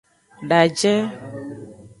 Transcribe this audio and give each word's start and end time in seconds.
Daje. 0.49 0.93